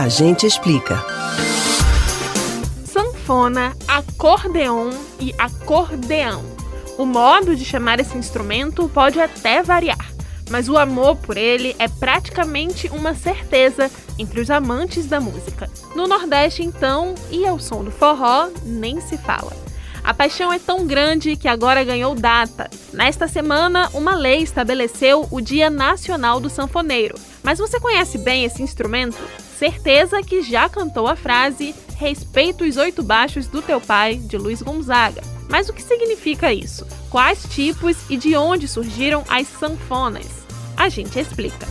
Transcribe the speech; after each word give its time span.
A 0.00 0.08
gente 0.08 0.46
explica. 0.46 0.96
Sanfona, 2.86 3.76
acordeon 3.86 4.92
e 5.20 5.34
acordeão. 5.36 6.42
O 6.96 7.04
modo 7.04 7.54
de 7.54 7.66
chamar 7.66 8.00
esse 8.00 8.16
instrumento 8.16 8.88
pode 8.88 9.20
até 9.20 9.62
variar, 9.62 10.10
mas 10.48 10.70
o 10.70 10.78
amor 10.78 11.16
por 11.16 11.36
ele 11.36 11.76
é 11.78 11.86
praticamente 11.86 12.88
uma 12.88 13.14
certeza 13.14 13.90
entre 14.18 14.40
os 14.40 14.48
amantes 14.48 15.04
da 15.04 15.20
música. 15.20 15.68
No 15.94 16.08
Nordeste, 16.08 16.62
então, 16.62 17.14
e 17.30 17.46
ao 17.46 17.58
som 17.58 17.84
do 17.84 17.90
forró, 17.90 18.48
nem 18.64 19.02
se 19.02 19.18
fala. 19.18 19.52
A 20.10 20.14
paixão 20.14 20.52
é 20.52 20.58
tão 20.58 20.88
grande 20.88 21.36
que 21.36 21.46
agora 21.46 21.84
ganhou 21.84 22.16
data. 22.16 22.68
Nesta 22.92 23.28
semana, 23.28 23.88
uma 23.94 24.16
lei 24.16 24.42
estabeleceu 24.42 25.28
o 25.30 25.40
Dia 25.40 25.70
Nacional 25.70 26.40
do 26.40 26.50
Sanfoneiro. 26.50 27.14
Mas 27.44 27.60
você 27.60 27.78
conhece 27.78 28.18
bem 28.18 28.44
esse 28.44 28.60
instrumento? 28.60 29.16
Certeza 29.56 30.20
que 30.20 30.42
já 30.42 30.68
cantou 30.68 31.06
a 31.06 31.14
frase 31.14 31.72
Respeito 31.96 32.64
os 32.64 32.76
oito 32.76 33.04
baixos 33.04 33.46
do 33.46 33.62
teu 33.62 33.80
pai, 33.80 34.16
de 34.16 34.36
Luiz 34.36 34.60
Gonzaga. 34.62 35.22
Mas 35.48 35.68
o 35.68 35.72
que 35.72 35.82
significa 35.82 36.52
isso? 36.52 36.84
Quais 37.08 37.44
tipos 37.48 37.96
e 38.10 38.16
de 38.16 38.34
onde 38.34 38.66
surgiram 38.66 39.22
as 39.28 39.46
sanfonas? 39.46 40.26
A 40.76 40.88
gente 40.88 41.20
explica. 41.20 41.68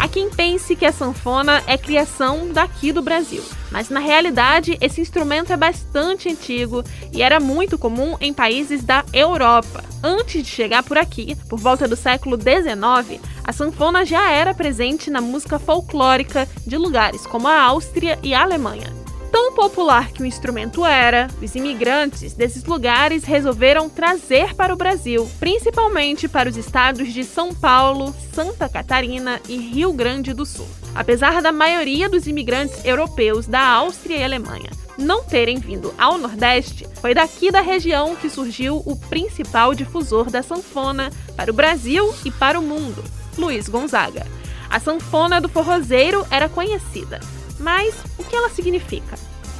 Há 0.00 0.08
quem 0.08 0.30
pense 0.30 0.74
que 0.74 0.86
a 0.86 0.92
sanfona 0.92 1.62
é 1.66 1.76
criação 1.76 2.48
daqui 2.48 2.90
do 2.90 3.02
Brasil, 3.02 3.44
mas 3.70 3.90
na 3.90 4.00
realidade 4.00 4.78
esse 4.80 4.98
instrumento 4.98 5.52
é 5.52 5.58
bastante 5.58 6.26
antigo 6.26 6.82
e 7.12 7.22
era 7.22 7.38
muito 7.38 7.76
comum 7.76 8.16
em 8.18 8.32
países 8.32 8.82
da 8.82 9.04
Europa. 9.12 9.84
Antes 10.02 10.42
de 10.42 10.48
chegar 10.48 10.82
por 10.82 10.96
aqui, 10.96 11.36
por 11.50 11.58
volta 11.58 11.86
do 11.86 11.96
século 11.96 12.38
XIX, 12.40 13.20
a 13.44 13.52
sanfona 13.52 14.02
já 14.02 14.30
era 14.30 14.54
presente 14.54 15.10
na 15.10 15.20
música 15.20 15.58
folclórica 15.58 16.48
de 16.66 16.78
lugares 16.78 17.26
como 17.26 17.46
a 17.46 17.60
Áustria 17.60 18.18
e 18.22 18.32
a 18.32 18.40
Alemanha. 18.40 18.99
Tão 19.30 19.52
popular 19.52 20.10
que 20.10 20.22
o 20.22 20.26
instrumento 20.26 20.84
era, 20.84 21.28
os 21.40 21.54
imigrantes 21.54 22.34
desses 22.34 22.64
lugares 22.64 23.24
resolveram 23.24 23.88
trazer 23.88 24.54
para 24.54 24.74
o 24.74 24.76
Brasil, 24.76 25.30
principalmente 25.38 26.28
para 26.28 26.48
os 26.48 26.56
estados 26.56 27.12
de 27.12 27.22
São 27.22 27.54
Paulo, 27.54 28.14
Santa 28.32 28.68
Catarina 28.68 29.40
e 29.48 29.56
Rio 29.56 29.92
Grande 29.92 30.32
do 30.32 30.44
Sul. 30.44 30.68
Apesar 30.94 31.40
da 31.40 31.52
maioria 31.52 32.08
dos 32.08 32.26
imigrantes 32.26 32.84
europeus 32.84 33.46
da 33.46 33.60
Áustria 33.60 34.16
e 34.16 34.24
Alemanha 34.24 34.70
não 34.98 35.24
terem 35.24 35.58
vindo 35.58 35.94
ao 35.96 36.18
Nordeste, 36.18 36.86
foi 37.00 37.14
daqui 37.14 37.50
da 37.50 37.60
região 37.60 38.16
que 38.16 38.28
surgiu 38.28 38.82
o 38.84 38.96
principal 38.96 39.74
difusor 39.74 40.30
da 40.30 40.42
sanfona 40.42 41.10
para 41.36 41.50
o 41.50 41.54
Brasil 41.54 42.12
e 42.24 42.30
para 42.30 42.58
o 42.58 42.62
mundo, 42.62 43.02
Luiz 43.38 43.68
Gonzaga. 43.68 44.26
A 44.68 44.78
sanfona 44.78 45.40
do 45.40 45.48
forrozeiro 45.48 46.26
era 46.30 46.48
conhecida, 46.48 47.18
mas 47.60 47.94
o 48.18 48.24
que 48.24 48.34
ela 48.34 48.50
significa? 48.50 49.16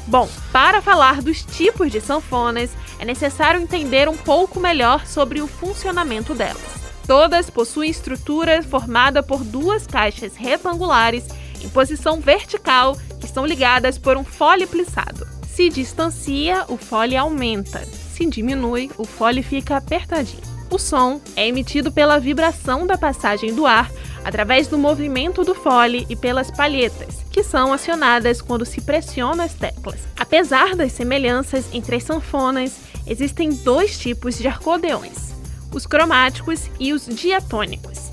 Bom, 0.06 0.28
para 0.52 0.82
falar 0.82 1.22
dos 1.22 1.44
tipos 1.44 1.92
de 1.92 2.00
sanfonas, 2.00 2.70
é 2.98 3.04
necessário 3.04 3.60
entender 3.60 4.08
um 4.08 4.16
pouco 4.16 4.58
melhor 4.58 5.06
sobre 5.06 5.40
o 5.40 5.46
funcionamento 5.46 6.34
delas. 6.34 6.80
Todas 7.06 7.50
possuem 7.50 7.90
estrutura 7.90 8.62
formada 8.62 9.22
por 9.22 9.44
duas 9.44 9.86
caixas 9.86 10.34
retangulares 10.36 11.24
em 11.62 11.68
posição 11.68 12.20
vertical 12.20 12.96
que 13.18 13.26
estão 13.26 13.44
ligadas 13.44 13.98
por 13.98 14.16
um 14.16 14.24
fole 14.24 14.66
plissado. 14.66 15.26
Se 15.46 15.68
distancia, 15.68 16.64
o 16.68 16.76
fole 16.76 17.16
aumenta. 17.16 17.84
Se 17.84 18.24
diminui, 18.26 18.90
o 18.96 19.04
fole 19.04 19.42
fica 19.42 19.76
apertadinho. 19.76 20.42
O 20.70 20.78
som 20.78 21.20
é 21.34 21.46
emitido 21.48 21.90
pela 21.90 22.20
vibração 22.20 22.86
da 22.86 22.96
passagem 22.96 23.54
do 23.54 23.66
ar 23.66 23.90
através 24.24 24.68
do 24.68 24.78
movimento 24.78 25.44
do 25.44 25.54
fole 25.54 26.06
e 26.08 26.16
pelas 26.16 26.50
palhetas, 26.50 27.24
que 27.30 27.42
são 27.42 27.72
acionadas 27.72 28.40
quando 28.40 28.64
se 28.64 28.80
pressiona 28.80 29.44
as 29.44 29.54
teclas. 29.54 30.00
Apesar 30.18 30.74
das 30.74 30.92
semelhanças 30.92 31.66
entre 31.72 31.96
as 31.96 32.02
sanfonas, 32.02 32.76
existem 33.06 33.50
dois 33.50 33.98
tipos 33.98 34.38
de 34.38 34.48
acordeões: 34.48 35.32
os 35.72 35.86
cromáticos 35.86 36.70
e 36.78 36.92
os 36.92 37.06
diatônicos. 37.06 38.10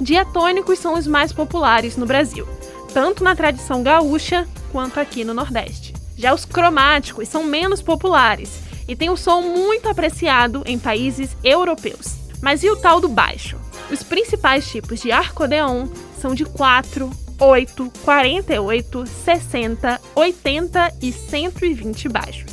Diatônicos 0.00 0.78
são 0.78 0.94
os 0.94 1.06
mais 1.06 1.32
populares 1.32 1.96
no 1.96 2.06
Brasil, 2.06 2.46
tanto 2.92 3.22
na 3.22 3.36
tradição 3.36 3.82
gaúcha 3.82 4.46
quanto 4.72 4.98
aqui 4.98 5.24
no 5.24 5.34
Nordeste. 5.34 5.94
Já 6.16 6.34
os 6.34 6.44
cromáticos 6.44 7.28
são 7.28 7.44
menos 7.44 7.82
populares 7.82 8.60
e 8.88 8.94
têm 8.94 9.10
um 9.10 9.16
som 9.16 9.40
muito 9.40 9.88
apreciado 9.88 10.62
em 10.66 10.78
países 10.78 11.36
europeus. 11.42 12.16
Mas 12.40 12.62
e 12.62 12.70
o 12.70 12.76
tal 12.76 13.00
do 13.00 13.08
baixo? 13.08 13.58
Os 13.90 14.02
principais 14.02 14.66
tipos 14.66 15.00
de 15.00 15.12
arcodeon 15.12 15.86
são 16.20 16.34
de 16.34 16.44
4, 16.44 17.10
8, 17.38 17.92
48, 18.04 19.04
60, 19.06 20.00
80 20.14 20.94
e 21.02 21.12
120 21.12 22.08
baixos. 22.08 22.52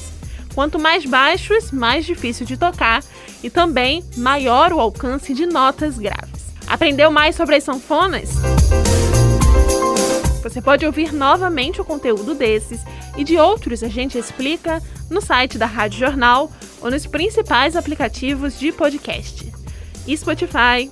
Quanto 0.54 0.78
mais 0.78 1.06
baixos, 1.06 1.72
mais 1.72 2.06
difícil 2.06 2.46
de 2.46 2.58
tocar 2.58 3.02
e 3.42 3.50
também 3.50 4.04
maior 4.18 4.74
o 4.74 4.80
alcance 4.80 5.34
de 5.34 5.46
notas 5.46 5.98
graves. 5.98 6.52
Aprendeu 6.68 7.10
mais 7.10 7.36
sobre 7.36 7.56
as 7.56 7.64
sanfonas? 7.64 8.30
Você 10.44 10.62
pode 10.62 10.86
ouvir 10.86 11.14
novamente 11.14 11.80
o 11.80 11.86
conteúdo 11.86 12.34
desses 12.34 12.82
e 13.16 13.24
de 13.24 13.38
outros 13.38 13.84
a 13.84 13.88
gente 13.88 14.18
explica 14.18 14.82
no 15.10 15.22
site 15.22 15.58
da 15.58 15.66
Rádio 15.66 16.00
Jornal 16.00 16.52
ou 16.82 16.90
nos 16.90 17.06
principais 17.06 17.76
aplicativos 17.76 18.60
de 18.60 18.72
podcast. 18.72 19.52
Spotify, 20.16 20.92